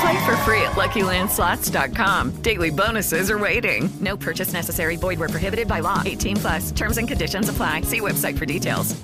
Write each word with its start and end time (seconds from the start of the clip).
Play 0.00 0.26
for 0.26 0.36
free 0.38 0.62
at 0.62 0.72
LuckyLandSlots.com. 0.72 2.42
Daily 2.42 2.70
bonuses 2.70 3.30
are 3.30 3.38
waiting. 3.38 3.88
No 4.00 4.16
purchase 4.16 4.52
necessary. 4.52 4.96
Void 4.96 5.18
where 5.18 5.28
prohibited 5.28 5.66
by 5.66 5.80
law. 5.80 6.02
18 6.04 6.36
plus. 6.36 6.70
Terms 6.70 6.98
and 6.98 7.08
conditions 7.08 7.48
apply. 7.48 7.82
See 7.82 8.00
website 8.00 8.38
for 8.38 8.46
details. 8.46 8.94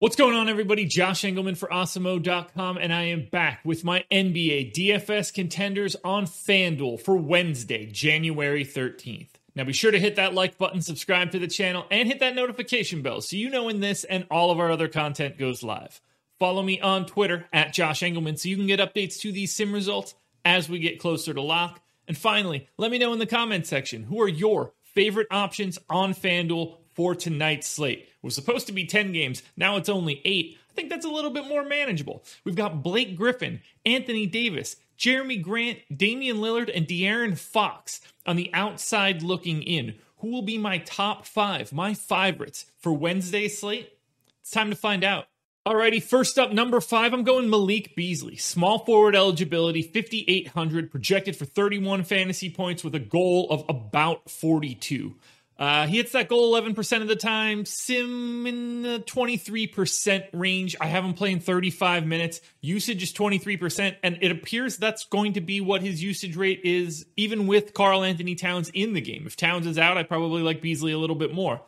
What's 0.00 0.16
going 0.16 0.34
on, 0.34 0.48
everybody? 0.48 0.86
Josh 0.86 1.24
Engleman 1.24 1.58
for 1.58 1.68
Awesemo.com, 1.68 2.78
and 2.78 2.90
I 2.90 3.02
am 3.02 3.28
back 3.30 3.60
with 3.66 3.84
my 3.84 4.02
NBA 4.10 4.72
DFS 4.72 5.30
contenders 5.30 5.94
on 6.02 6.24
FanDuel 6.24 7.02
for 7.02 7.18
Wednesday, 7.18 7.84
January 7.84 8.64
13th. 8.64 9.28
Now 9.54 9.64
be 9.64 9.74
sure 9.74 9.90
to 9.90 9.98
hit 9.98 10.16
that 10.16 10.32
like 10.32 10.56
button, 10.56 10.80
subscribe 10.80 11.32
to 11.32 11.38
the 11.38 11.48
channel, 11.48 11.84
and 11.90 12.08
hit 12.08 12.20
that 12.20 12.34
notification 12.34 13.02
bell 13.02 13.20
so 13.20 13.36
you 13.36 13.50
know 13.50 13.64
when 13.64 13.80
this 13.80 14.04
and 14.04 14.26
all 14.30 14.50
of 14.50 14.58
our 14.58 14.70
other 14.70 14.88
content 14.88 15.36
goes 15.36 15.62
live. 15.62 16.00
Follow 16.40 16.62
me 16.62 16.80
on 16.80 17.04
Twitter 17.04 17.44
at 17.52 17.74
Josh 17.74 18.00
Engleman 18.00 18.38
so 18.38 18.48
you 18.48 18.56
can 18.56 18.66
get 18.66 18.80
updates 18.80 19.20
to 19.20 19.30
these 19.30 19.54
sim 19.54 19.74
results 19.74 20.14
as 20.42 20.70
we 20.70 20.78
get 20.78 20.98
closer 20.98 21.34
to 21.34 21.42
lock. 21.42 21.82
And 22.08 22.16
finally, 22.16 22.66
let 22.78 22.90
me 22.90 22.98
know 22.98 23.12
in 23.12 23.18
the 23.18 23.26
comment 23.26 23.66
section 23.66 24.04
who 24.04 24.22
are 24.22 24.28
your 24.28 24.72
favorite 24.82 25.26
options 25.30 25.78
on 25.90 26.14
FanDuel 26.14 26.78
for 26.94 27.14
tonight's 27.14 27.68
slate. 27.68 27.98
It 27.98 28.08
was 28.22 28.34
supposed 28.34 28.66
to 28.68 28.72
be 28.72 28.86
10 28.86 29.12
games, 29.12 29.42
now 29.54 29.76
it's 29.76 29.90
only 29.90 30.22
8. 30.24 30.56
I 30.70 30.72
think 30.72 30.88
that's 30.88 31.04
a 31.04 31.10
little 31.10 31.30
bit 31.30 31.46
more 31.46 31.62
manageable. 31.62 32.24
We've 32.44 32.56
got 32.56 32.82
Blake 32.82 33.16
Griffin, 33.16 33.60
Anthony 33.84 34.24
Davis, 34.24 34.76
Jerami 34.98 35.42
Grant, 35.42 35.80
Damian 35.94 36.38
Lillard, 36.38 36.74
and 36.74 36.86
De'Aaron 36.86 37.36
Fox 37.36 38.00
on 38.24 38.36
the 38.36 38.50
outside 38.54 39.22
looking 39.22 39.62
in. 39.62 39.96
Who 40.20 40.28
will 40.28 40.42
be 40.42 40.56
my 40.56 40.78
top 40.78 41.26
five, 41.26 41.70
my 41.70 41.92
favorites 41.92 42.64
for 42.78 42.94
Wednesday's 42.94 43.58
slate? 43.58 43.92
It's 44.40 44.50
time 44.50 44.70
to 44.70 44.76
find 44.76 45.04
out. 45.04 45.26
Alrighty, 45.68 46.02
first 46.02 46.38
up, 46.38 46.52
number 46.52 46.80
five, 46.80 47.12
I'm 47.12 47.22
going 47.22 47.50
Malik 47.50 47.94
Beasley. 47.94 48.36
Small 48.36 48.78
forward 48.78 49.14
eligibility, 49.14 49.82
5,800, 49.82 50.90
projected 50.90 51.36
for 51.36 51.44
31 51.44 52.04
fantasy 52.04 52.48
points 52.48 52.82
with 52.82 52.94
a 52.94 52.98
goal 52.98 53.46
of 53.50 53.66
about 53.68 54.30
42. 54.30 55.16
Uh, 55.58 55.86
he 55.86 55.98
hits 55.98 56.12
that 56.12 56.28
goal 56.28 56.58
11% 56.58 57.02
of 57.02 57.08
the 57.08 57.14
time, 57.14 57.66
sim 57.66 58.46
in 58.46 58.80
the 58.80 59.00
23% 59.00 60.28
range. 60.32 60.76
I 60.80 60.86
have 60.86 61.04
him 61.04 61.12
playing 61.12 61.40
35 61.40 62.06
minutes. 62.06 62.40
Usage 62.62 63.02
is 63.02 63.12
23%, 63.12 63.96
and 64.02 64.16
it 64.22 64.30
appears 64.30 64.78
that's 64.78 65.04
going 65.04 65.34
to 65.34 65.42
be 65.42 65.60
what 65.60 65.82
his 65.82 66.02
usage 66.02 66.36
rate 66.36 66.62
is, 66.64 67.04
even 67.18 67.46
with 67.46 67.74
Karl-Anthony 67.74 68.34
Towns 68.34 68.70
in 68.70 68.94
the 68.94 69.02
game. 69.02 69.24
If 69.26 69.36
Towns 69.36 69.66
is 69.66 69.76
out, 69.76 69.98
I 69.98 70.04
probably 70.04 70.40
like 70.40 70.62
Beasley 70.62 70.92
a 70.92 70.98
little 70.98 71.16
bit 71.16 71.34
more. 71.34 71.60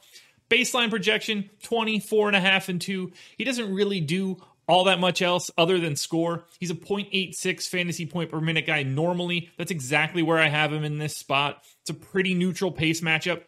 Baseline 0.53 0.91
projection 0.91 1.49
24 1.63 2.29
and 2.29 2.37
a 2.37 2.41
half 2.41 2.69
and 2.69 2.81
2. 2.81 3.11
He 3.39 3.45
doesn't 3.45 3.73
really 3.73 4.01
do 4.01 4.37
all 4.69 4.85
that 4.85 5.01
much 5.01 5.23
else 5.23 5.51
other 5.57 5.79
than 5.79 5.97
score. 5.97 6.45
He's 6.61 6.71
a 6.71 6.75
0.86 6.75 7.69
fantasy 7.69 8.05
point 8.05 8.31
per 8.31 8.41
minute 8.41 8.67
guy 8.67 8.83
normally. 8.83 9.51
That's 9.57 9.71
exactly 9.71 10.23
where 10.23 10.39
I 10.39 10.49
have 10.49 10.73
him 10.73 10.85
in 10.85 10.99
this 10.99 11.17
spot. 11.17 11.65
It's 11.81 11.91
a 11.91 11.95
pretty 11.95 12.35
neutral 12.35 12.71
pace 12.71 13.01
matchup. 13.01 13.43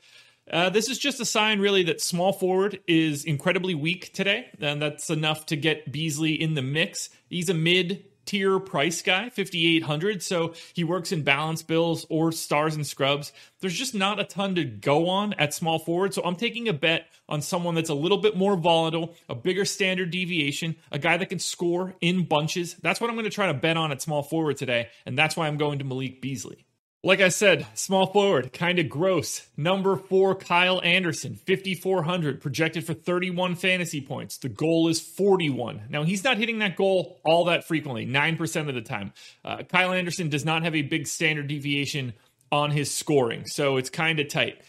Uh, 0.50 0.70
this 0.70 0.88
is 0.88 0.98
just 0.98 1.20
a 1.20 1.25
sign, 1.25 1.60
really, 1.60 1.84
that 1.84 2.00
small 2.00 2.32
forward 2.32 2.81
is 2.87 3.25
incredibly 3.25 3.75
weak 3.75 4.12
today, 4.12 4.47
and 4.60 4.81
that's 4.81 5.09
enough 5.09 5.47
to 5.47 5.56
get 5.56 5.91
Beasley 5.91 6.41
in 6.41 6.54
the 6.54 6.62
mix. 6.62 7.09
He's 7.28 7.48
a 7.48 7.54
mid 7.54 8.04
tier 8.24 8.58
price 8.58 9.02
guy, 9.02 9.28
5800 9.28 10.22
so 10.22 10.54
he 10.72 10.84
works 10.84 11.12
in 11.12 11.22
balance 11.22 11.62
bills 11.62 12.06
or 12.08 12.32
stars 12.32 12.74
and 12.74 12.86
scrubs. 12.86 13.32
There's 13.60 13.76
just 13.76 13.94
not 13.94 14.20
a 14.20 14.24
ton 14.24 14.54
to 14.56 14.64
go 14.64 15.08
on 15.08 15.34
at 15.34 15.54
small 15.54 15.78
forward, 15.78 16.14
so 16.14 16.22
I'm 16.24 16.36
taking 16.36 16.68
a 16.68 16.72
bet 16.72 17.06
on 17.28 17.42
someone 17.42 17.74
that's 17.74 17.90
a 17.90 17.94
little 17.94 18.18
bit 18.18 18.36
more 18.36 18.56
volatile, 18.56 19.14
a 19.28 19.34
bigger 19.34 19.64
standard 19.64 20.10
deviation, 20.10 20.76
a 20.90 20.98
guy 20.98 21.16
that 21.16 21.28
can 21.28 21.38
score 21.38 21.94
in 22.00 22.24
bunches. 22.24 22.74
That's 22.74 23.00
what 23.00 23.10
I'm 23.10 23.16
going 23.16 23.24
to 23.24 23.30
try 23.30 23.46
to 23.46 23.54
bet 23.54 23.76
on 23.76 23.92
at 23.92 24.02
small 24.02 24.22
forward 24.22 24.56
today, 24.56 24.88
and 25.06 25.16
that's 25.16 25.36
why 25.36 25.46
I'm 25.46 25.56
going 25.56 25.78
to 25.78 25.84
Malik 25.84 26.20
Beasley. 26.20 26.66
Like 27.04 27.20
I 27.20 27.28
said, 27.28 27.66
small 27.75 28.06
forward, 28.06 28.54
kind 28.54 28.78
of 28.78 28.88
gross. 28.88 29.47
Number 29.59 29.94
four, 29.94 30.34
Kyle 30.34 30.81
Anderson, 30.82 31.34
5,400, 31.34 32.41
projected 32.41 32.87
for 32.87 32.94
31 32.94 33.56
fantasy 33.56 34.00
points. 34.00 34.38
The 34.38 34.48
goal 34.48 34.88
is 34.88 35.00
41. 35.00 35.82
Now, 35.91 36.04
he's 36.04 36.25
not 36.25 36.38
hitting 36.38 36.60
that 36.60 36.76
goal 36.76 37.20
all 37.22 37.44
that 37.44 37.69
frequently, 37.69 38.06
9% 38.06 38.69
of 38.70 38.75
the 38.75 38.81
time. 38.81 39.12
Uh, 39.44 39.65
Kyle 39.65 39.92
Anderson 39.92 40.31
does 40.31 40.47
not 40.47 40.62
have 40.62 40.75
a 40.75 40.81
big 40.81 41.06
standard 41.06 41.47
deviation 41.47 42.15
on 42.50 42.70
his 42.70 42.91
scoring, 42.91 43.44
so 43.44 43.76
it's 43.76 43.91
kind 43.91 44.19
of 44.19 44.28
tight. 44.28 44.62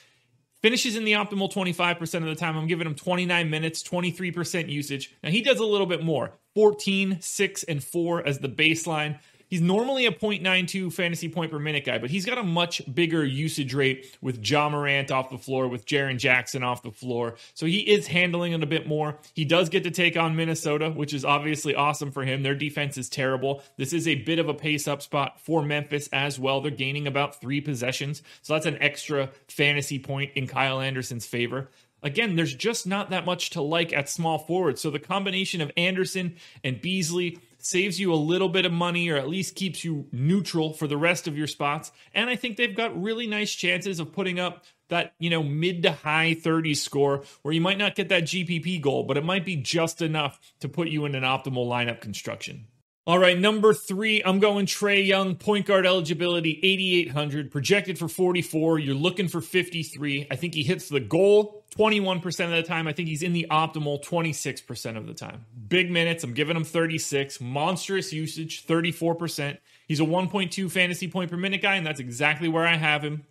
Finishes 0.62 0.98
in 0.98 1.06
the 1.06 1.14
optimal 1.14 1.50
25% 1.50 2.02
of 2.16 2.26
the 2.26 2.36
time. 2.36 2.58
I'm 2.58 2.68
giving 2.68 2.86
him 2.86 2.96
29 2.96 3.50
minutes, 3.50 3.82
23% 3.82 4.68
usage. 4.68 5.16
Now, 5.24 5.30
he 5.30 5.42
does 5.42 5.60
a 5.60 5.66
little 5.66 5.88
bit 5.88 6.04
more 6.04 6.34
14, 6.54 7.20
6, 7.22 7.64
and 7.64 7.82
4 7.82 8.28
as 8.28 8.40
the 8.40 8.50
baseline. 8.50 9.20
He's 9.48 9.62
normally 9.62 10.06
a 10.06 10.12
0.92 10.12 10.92
fantasy 10.92 11.30
point 11.30 11.52
per 11.52 11.60
minute 11.60 11.86
guy, 11.86 11.98
but 11.98 12.10
he's 12.10 12.26
got 12.26 12.38
a 12.38 12.44
much 12.44 12.82
bigger 12.94 13.24
usage 13.24 13.74
rate 13.74 14.18
with 14.22 14.48
Ja 14.48 14.70
Morant 14.70 15.12
off 15.12 15.30
the 15.30 15.38
floor, 15.38 15.68
with 15.68 15.86
Jaren 15.86 16.18
Jackson 16.18 16.64
off 16.64 16.82
the 16.82 16.92
floor. 16.92 17.36
So 17.54 17.66
he 17.66 17.80
is 17.80 18.08
handling 18.08 18.54
it 18.54 18.64
a 18.64 18.68
bit 18.68 18.88
more. 18.88 19.20
He 19.34 19.46
does 19.46 19.70
get 19.70 19.84
to 19.84 19.92
take 19.92 20.18
on 20.18 20.36
Minnesota, 20.36 20.90
which 20.90 21.14
is 21.14 21.24
obviously 21.24 21.76
awesome 21.76 22.12
for 22.12 22.24
him. 22.24 22.44
Their 22.44 22.56
defense 22.56 22.98
is 22.98 23.10
terrible. 23.10 23.62
This 23.78 23.94
is 23.94 24.08
a 24.08 24.16
bit 24.16 24.40
of 24.40 24.50
a 24.50 24.54
pace 24.54 24.88
up 24.88 25.02
spot 25.02 25.40
for 25.40 25.62
Memphis 25.62 26.10
as 26.12 26.40
well. 26.40 26.62
They're 26.62 26.72
gaining 26.72 27.08
about 27.08 27.40
three 27.40 27.62
possessions. 27.62 28.24
So 28.42 28.54
that's 28.54 28.66
an 28.66 28.82
extra 28.82 29.30
fantasy 29.48 30.00
point 30.00 30.32
in 30.36 30.48
Kyle 30.48 30.82
Anderson's 30.82 31.26
favor. 31.26 31.70
Again, 32.06 32.36
there's 32.36 32.54
just 32.54 32.86
not 32.86 33.10
that 33.10 33.26
much 33.26 33.50
to 33.52 33.62
like 33.62 33.92
at 33.92 34.08
small 34.08 34.38
forward. 34.38 34.78
So 34.78 34.92
the 34.92 35.00
combination 35.00 35.60
of 35.60 35.72
Anderson 35.76 36.36
and 36.64 36.80
Beasley 36.80 37.40
saves 37.66 38.00
you 38.00 38.14
a 38.14 38.16
little 38.16 38.50
bit 38.50 38.66
of 38.66 38.72
money 38.72 39.10
or 39.10 39.18
at 39.18 39.28
least 39.28 39.56
keeps 39.56 39.84
you 39.84 40.08
neutral 40.12 40.72
for 40.72 40.88
the 40.88 40.98
rest 40.98 41.28
of 41.28 41.38
your 41.38 41.48
spots. 41.48 41.92
And 42.14 42.30
I 42.30 42.36
think 42.36 42.58
they've 42.58 42.76
got 42.76 43.02
really 43.02 43.26
nice 43.26 43.52
chances 43.52 44.00
of 44.00 44.14
putting 44.14 44.40
up 44.40 44.64
that, 44.90 45.14
you 45.18 45.32
know, 45.32 45.42
mid 45.42 45.82
to 45.84 45.92
high 45.92 46.38
30s 46.40 46.78
score 46.78 47.24
where 47.42 47.54
you 47.54 47.62
might 47.62 47.80
not 47.80 47.96
get 47.96 48.10
that 48.10 48.24
GPP 48.24 48.82
goal, 48.82 49.04
but 49.04 49.18
it 49.18 49.26
might 49.26 49.46
be 49.46 49.56
just 49.56 50.02
enough 50.02 50.40
to 50.60 50.70
put 50.70 50.90
you 50.90 51.06
in 51.06 51.16
an 51.16 51.24
optimal 51.24 51.68
lineup 51.68 52.02
construction. 52.02 52.68
All 53.08 53.20
right, 53.20 53.38
number 53.38 53.72
three, 53.76 54.24
I'm 54.24 54.40
going 54.40 54.66
Trae 54.66 55.06
Young, 55.06 55.36
point 55.36 55.68
guard 55.68 55.86
eligibility, 55.86 56.60
8,800, 56.64 57.52
projected 57.52 58.00
for 58.00 58.08
44. 58.08 58.80
You're 58.80 58.96
looking 58.96 59.28
for 59.28 59.42
53. 59.42 60.26
I 60.32 60.36
think 60.36 60.56
he 60.56 60.64
hits 60.64 60.90
the 60.90 61.00
goal 61.00 61.64
21% 61.78 62.26
of 62.46 62.50
the 62.50 62.64
time. 62.64 62.88
I 62.88 62.94
think 62.94 63.08
he's 63.08 63.22
in 63.22 63.34
the 63.34 63.46
optimal 63.52 64.04
26% 64.04 64.98
of 64.98 65.06
the 65.06 65.14
time. 65.14 65.46
Big 65.68 65.92
minutes, 65.92 66.24
I'm 66.24 66.34
giving 66.34 66.58
him 66.58 66.64
36. 66.64 67.40
Monstrous 67.40 68.12
usage, 68.12 68.66
34%. 68.66 69.60
He's 69.88 70.00
a 70.00 70.04
1.2 70.04 70.72
fantasy 70.72 71.08
point 71.08 71.30
per 71.30 71.38
minute 71.38 71.62
guy, 71.62 71.76
and 71.76 71.86
that's 71.86 72.00
exactly 72.00 72.48
where 72.48 72.66
I 72.66 72.76
have 72.76 73.04
him. 73.04 73.24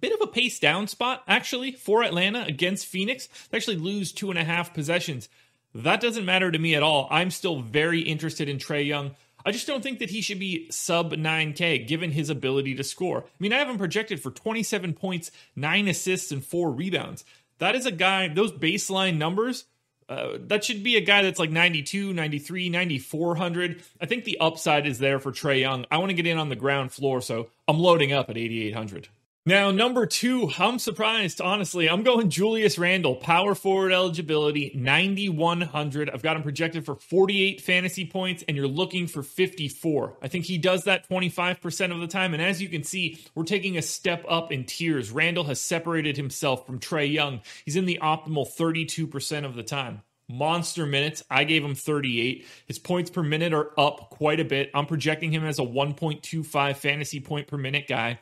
Bit 0.00 0.14
of 0.14 0.22
a 0.22 0.26
pace 0.26 0.58
down 0.58 0.86
spot, 0.86 1.22
actually, 1.28 1.72
for 1.72 2.02
Atlanta 2.02 2.46
against 2.46 2.86
Phoenix. 2.86 3.28
They 3.50 3.58
actually 3.58 3.76
lose 3.76 4.10
two 4.10 4.30
and 4.30 4.38
a 4.38 4.44
half 4.44 4.72
possessions. 4.72 5.28
That 5.74 6.00
doesn't 6.00 6.24
matter 6.24 6.50
to 6.50 6.58
me 6.58 6.74
at 6.74 6.82
all. 6.82 7.08
I'm 7.10 7.30
still 7.30 7.60
very 7.60 8.00
interested 8.00 8.48
in 8.48 8.58
Trae 8.58 8.86
Young. 8.86 9.12
I 9.44 9.50
just 9.50 9.66
don't 9.66 9.82
think 9.82 9.98
that 9.98 10.10
he 10.10 10.20
should 10.20 10.38
be 10.38 10.70
sub 10.70 11.12
9K 11.12 11.86
given 11.86 12.12
his 12.12 12.30
ability 12.30 12.74
to 12.76 12.84
score. 12.84 13.24
I 13.24 13.28
mean, 13.40 13.52
I 13.52 13.58
have 13.58 13.68
him 13.68 13.78
projected 13.78 14.22
for 14.22 14.30
27 14.30 14.92
points, 14.94 15.30
9 15.56 15.88
assists, 15.88 16.30
and 16.30 16.44
4 16.44 16.70
rebounds. 16.70 17.24
That 17.58 17.74
is 17.74 17.86
a 17.86 17.90
guy, 17.90 18.28
those 18.28 18.52
baseline 18.52 19.16
numbers, 19.16 19.64
uh, 20.08 20.36
that 20.46 20.62
should 20.64 20.82
be 20.82 20.96
a 20.96 21.00
guy 21.00 21.22
that's 21.22 21.38
like 21.38 21.50
92, 21.50 22.12
93, 22.12 22.68
9400. 22.68 23.82
I 24.00 24.06
think 24.06 24.24
the 24.24 24.38
upside 24.40 24.86
is 24.86 24.98
there 24.98 25.18
for 25.18 25.32
Trae 25.32 25.60
Young. 25.60 25.86
I 25.90 25.98
want 25.98 26.10
to 26.10 26.14
get 26.14 26.26
in 26.26 26.38
on 26.38 26.48
the 26.48 26.56
ground 26.56 26.92
floor, 26.92 27.20
so 27.22 27.48
I'm 27.66 27.78
loading 27.78 28.12
up 28.12 28.28
at 28.28 28.36
8800. 28.36 29.08
Now, 29.44 29.72
number 29.72 30.06
two, 30.06 30.52
I'm 30.56 30.78
surprised, 30.78 31.40
honestly. 31.40 31.90
I'm 31.90 32.04
going 32.04 32.30
Julius 32.30 32.78
Randle, 32.78 33.16
power 33.16 33.56
forward 33.56 33.90
eligibility, 33.90 34.70
9,100. 34.72 36.10
I've 36.10 36.22
got 36.22 36.36
him 36.36 36.44
projected 36.44 36.84
for 36.84 36.94
48 36.94 37.60
fantasy 37.60 38.06
points, 38.06 38.44
and 38.46 38.56
you're 38.56 38.68
looking 38.68 39.08
for 39.08 39.24
54. 39.24 40.18
I 40.22 40.28
think 40.28 40.44
he 40.44 40.58
does 40.58 40.84
that 40.84 41.08
25% 41.08 41.92
of 41.92 41.98
the 41.98 42.06
time. 42.06 42.34
And 42.34 42.42
as 42.42 42.62
you 42.62 42.68
can 42.68 42.84
see, 42.84 43.18
we're 43.34 43.42
taking 43.42 43.76
a 43.76 43.82
step 43.82 44.24
up 44.28 44.52
in 44.52 44.62
tiers. 44.62 45.10
Randle 45.10 45.44
has 45.44 45.60
separated 45.60 46.16
himself 46.16 46.64
from 46.64 46.78
Trae 46.78 47.12
Young. 47.12 47.40
He's 47.64 47.74
in 47.74 47.86
the 47.86 47.98
optimal 48.00 48.46
32% 48.46 49.44
of 49.44 49.56
the 49.56 49.64
time 49.64 50.02
monster 50.28 50.86
minutes. 50.86 51.22
I 51.30 51.44
gave 51.44 51.64
him 51.64 51.74
38. 51.74 52.46
His 52.66 52.78
points 52.78 53.10
per 53.10 53.22
minute 53.22 53.52
are 53.52 53.78
up 53.78 54.10
quite 54.10 54.40
a 54.40 54.44
bit. 54.44 54.70
I'm 54.74 54.86
projecting 54.86 55.32
him 55.32 55.44
as 55.44 55.58
a 55.58 55.62
1.25 55.62 56.76
fantasy 56.76 57.20
point 57.20 57.48
per 57.48 57.58
minute 57.58 57.86
guy. 57.86 58.18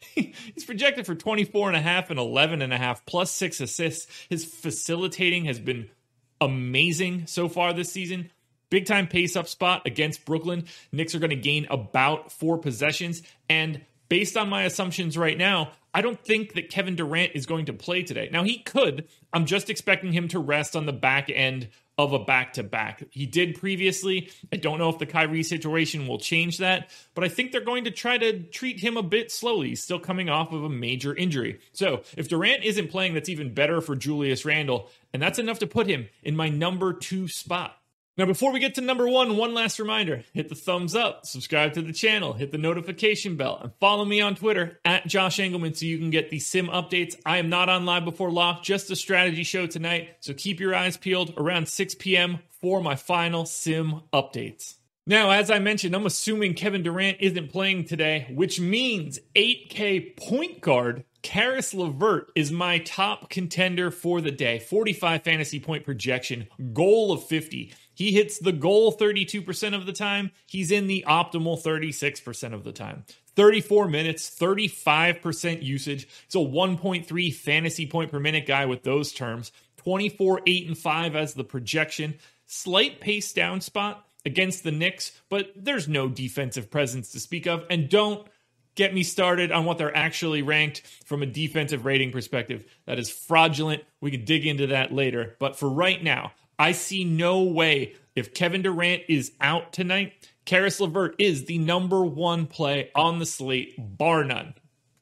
He's 0.14 0.64
projected 0.64 1.06
for 1.06 1.14
24 1.14 1.68
and 1.68 1.76
a 1.76 1.80
half 1.80 2.10
and 2.10 2.18
11 2.18 2.62
and 2.62 2.72
a 2.72 2.78
half 2.78 3.04
plus 3.06 3.30
6 3.32 3.60
assists. 3.60 4.06
His 4.28 4.44
facilitating 4.44 5.44
has 5.46 5.58
been 5.58 5.90
amazing 6.40 7.26
so 7.26 7.48
far 7.48 7.72
this 7.72 7.92
season. 7.92 8.30
Big 8.70 8.86
time 8.86 9.08
pace 9.08 9.34
up 9.34 9.48
spot 9.48 9.86
against 9.86 10.24
Brooklyn. 10.24 10.66
Knicks 10.92 11.14
are 11.14 11.18
going 11.18 11.30
to 11.30 11.36
gain 11.36 11.66
about 11.70 12.32
4 12.32 12.58
possessions 12.58 13.22
and 13.48 13.80
based 14.08 14.36
on 14.36 14.48
my 14.48 14.62
assumptions 14.62 15.16
right 15.18 15.36
now, 15.36 15.72
I 15.92 16.02
don't 16.02 16.22
think 16.22 16.54
that 16.54 16.70
Kevin 16.70 16.96
Durant 16.96 17.32
is 17.34 17.46
going 17.46 17.66
to 17.66 17.72
play 17.72 18.02
today. 18.02 18.28
Now, 18.32 18.42
he 18.42 18.58
could. 18.58 19.08
I'm 19.32 19.46
just 19.46 19.70
expecting 19.70 20.12
him 20.12 20.28
to 20.28 20.38
rest 20.38 20.76
on 20.76 20.86
the 20.86 20.92
back 20.92 21.30
end 21.30 21.68
of 21.98 22.12
a 22.12 22.18
back 22.20 22.54
to 22.54 22.62
back. 22.62 23.02
He 23.10 23.26
did 23.26 23.58
previously. 23.58 24.30
I 24.52 24.56
don't 24.56 24.78
know 24.78 24.88
if 24.88 24.98
the 24.98 25.06
Kyrie 25.06 25.42
situation 25.42 26.06
will 26.06 26.18
change 26.18 26.58
that, 26.58 26.90
but 27.14 27.24
I 27.24 27.28
think 27.28 27.50
they're 27.50 27.60
going 27.60 27.84
to 27.84 27.90
try 27.90 28.16
to 28.16 28.44
treat 28.44 28.78
him 28.78 28.96
a 28.96 29.02
bit 29.02 29.32
slowly. 29.32 29.70
He's 29.70 29.82
still 29.82 29.98
coming 29.98 30.28
off 30.28 30.52
of 30.52 30.62
a 30.62 30.68
major 30.68 31.14
injury. 31.14 31.58
So 31.72 32.02
if 32.16 32.28
Durant 32.28 32.64
isn't 32.64 32.90
playing, 32.90 33.14
that's 33.14 33.28
even 33.28 33.52
better 33.52 33.80
for 33.80 33.96
Julius 33.96 34.44
Randle, 34.44 34.88
and 35.12 35.20
that's 35.20 35.40
enough 35.40 35.58
to 35.58 35.66
put 35.66 35.88
him 35.88 36.08
in 36.22 36.36
my 36.36 36.48
number 36.48 36.92
two 36.92 37.26
spot. 37.26 37.76
Now, 38.18 38.26
before 38.26 38.52
we 38.52 38.58
get 38.58 38.74
to 38.74 38.80
number 38.80 39.08
one, 39.08 39.36
one 39.36 39.54
last 39.54 39.78
reminder 39.78 40.24
hit 40.32 40.48
the 40.48 40.56
thumbs 40.56 40.96
up, 40.96 41.24
subscribe 41.24 41.74
to 41.74 41.82
the 41.82 41.92
channel, 41.92 42.32
hit 42.32 42.50
the 42.50 42.58
notification 42.58 43.36
bell, 43.36 43.60
and 43.62 43.72
follow 43.78 44.04
me 44.04 44.20
on 44.20 44.34
Twitter 44.34 44.80
at 44.84 45.06
Josh 45.06 45.38
Engleman 45.38 45.76
so 45.76 45.86
you 45.86 45.98
can 45.98 46.10
get 46.10 46.28
the 46.28 46.40
sim 46.40 46.66
updates. 46.66 47.14
I 47.24 47.38
am 47.38 47.48
not 47.48 47.68
on 47.68 47.86
live 47.86 48.04
before 48.04 48.32
lock, 48.32 48.64
just 48.64 48.90
a 48.90 48.96
strategy 48.96 49.44
show 49.44 49.68
tonight. 49.68 50.16
So 50.18 50.34
keep 50.34 50.58
your 50.58 50.74
eyes 50.74 50.96
peeled 50.96 51.32
around 51.36 51.68
6 51.68 51.94
p.m. 51.94 52.40
for 52.60 52.82
my 52.82 52.96
final 52.96 53.46
sim 53.46 54.02
updates. 54.12 54.74
Now, 55.06 55.30
as 55.30 55.48
I 55.48 55.60
mentioned, 55.60 55.94
I'm 55.94 56.04
assuming 56.04 56.54
Kevin 56.54 56.82
Durant 56.82 57.18
isn't 57.20 57.52
playing 57.52 57.84
today, 57.84 58.26
which 58.34 58.58
means 58.58 59.20
8K 59.36 60.16
point 60.16 60.60
guard 60.60 61.04
Caris 61.22 61.74
LeVert 61.74 62.30
is 62.34 62.52
my 62.52 62.78
top 62.78 63.28
contender 63.28 63.90
for 63.90 64.20
the 64.20 64.30
day. 64.30 64.58
45 64.60 65.22
fantasy 65.22 65.60
point 65.60 65.84
projection, 65.84 66.48
goal 66.72 67.12
of 67.12 67.24
50. 67.24 67.72
He 67.98 68.12
hits 68.12 68.38
the 68.38 68.52
goal 68.52 68.96
32% 68.96 69.74
of 69.74 69.84
the 69.84 69.92
time. 69.92 70.30
He's 70.46 70.70
in 70.70 70.86
the 70.86 71.04
optimal 71.08 71.60
36% 71.60 72.54
of 72.54 72.62
the 72.62 72.70
time. 72.70 73.04
34 73.34 73.88
minutes, 73.88 74.30
35% 74.38 75.64
usage. 75.64 76.06
It's 76.26 76.36
a 76.36 76.38
1.3 76.38 77.34
fantasy 77.34 77.86
point 77.88 78.12
per 78.12 78.20
minute 78.20 78.46
guy 78.46 78.66
with 78.66 78.84
those 78.84 79.10
terms. 79.10 79.50
24, 79.78 80.42
8, 80.46 80.68
and 80.68 80.78
5 80.78 81.16
as 81.16 81.34
the 81.34 81.42
projection. 81.42 82.14
Slight 82.46 83.00
pace 83.00 83.32
down 83.32 83.60
spot 83.60 84.06
against 84.24 84.62
the 84.62 84.70
Knicks, 84.70 85.10
but 85.28 85.50
there's 85.56 85.88
no 85.88 86.08
defensive 86.08 86.70
presence 86.70 87.10
to 87.10 87.18
speak 87.18 87.48
of. 87.48 87.64
And 87.68 87.88
don't 87.88 88.28
get 88.76 88.94
me 88.94 89.02
started 89.02 89.50
on 89.50 89.64
what 89.64 89.76
they're 89.76 89.96
actually 89.96 90.42
ranked 90.42 90.82
from 91.04 91.24
a 91.24 91.26
defensive 91.26 91.84
rating 91.84 92.12
perspective. 92.12 92.64
That 92.86 93.00
is 93.00 93.10
fraudulent. 93.10 93.82
We 94.00 94.12
can 94.12 94.24
dig 94.24 94.46
into 94.46 94.68
that 94.68 94.92
later. 94.92 95.34
But 95.40 95.58
for 95.58 95.68
right 95.68 96.00
now, 96.00 96.30
I 96.58 96.72
see 96.72 97.04
no 97.04 97.42
way 97.42 97.94
if 98.18 98.34
Kevin 98.34 98.62
Durant 98.62 99.02
is 99.08 99.32
out 99.40 99.72
tonight, 99.72 100.12
Caris 100.44 100.80
LeVert 100.80 101.14
is 101.18 101.44
the 101.44 101.58
number 101.58 102.04
one 102.04 102.46
play 102.46 102.90
on 102.94 103.18
the 103.18 103.26
slate, 103.26 103.74
bar 103.78 104.24
none. 104.24 104.54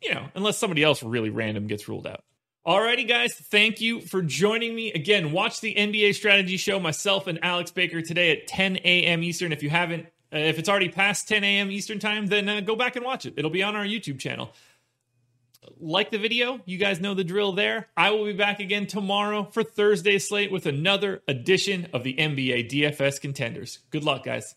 You 0.02 0.14
know, 0.14 0.26
unless 0.34 0.58
somebody 0.58 0.82
else 0.82 1.02
really 1.02 1.30
random 1.30 1.66
gets 1.66 1.88
ruled 1.88 2.06
out. 2.06 2.22
Alrighty, 2.66 3.08
guys, 3.08 3.34
thank 3.34 3.80
you 3.80 4.00
for 4.00 4.22
joining 4.22 4.74
me. 4.74 4.92
Again, 4.92 5.32
watch 5.32 5.60
the 5.60 5.74
NBA 5.74 6.14
strategy 6.14 6.56
show, 6.56 6.78
myself 6.78 7.26
and 7.26 7.38
Alex 7.42 7.70
Baker 7.70 8.02
today 8.02 8.32
at 8.32 8.48
10 8.48 8.76
a.m. 8.78 9.22
Eastern. 9.22 9.52
If 9.52 9.62
you 9.62 9.70
haven't, 9.70 10.06
uh, 10.32 10.38
if 10.38 10.58
it's 10.58 10.68
already 10.68 10.88
past 10.88 11.28
10 11.28 11.44
a.m. 11.44 11.70
Eastern 11.70 12.00
time, 12.00 12.26
then 12.26 12.48
uh, 12.48 12.60
go 12.60 12.74
back 12.76 12.96
and 12.96 13.04
watch 13.04 13.24
it. 13.24 13.34
It'll 13.36 13.50
be 13.50 13.62
on 13.62 13.76
our 13.76 13.84
YouTube 13.84 14.18
channel 14.18 14.52
like 15.78 16.10
the 16.10 16.18
video. 16.18 16.60
You 16.64 16.78
guys 16.78 17.00
know 17.00 17.14
the 17.14 17.24
drill 17.24 17.52
there. 17.52 17.88
I 17.96 18.10
will 18.10 18.24
be 18.24 18.32
back 18.32 18.60
again 18.60 18.86
tomorrow 18.86 19.48
for 19.52 19.62
Thursday 19.62 20.18
slate 20.18 20.52
with 20.52 20.66
another 20.66 21.22
edition 21.28 21.88
of 21.92 22.04
the 22.04 22.14
NBA 22.14 22.70
DFS 22.70 23.20
contenders. 23.20 23.80
Good 23.90 24.04
luck, 24.04 24.24
guys. 24.24 24.54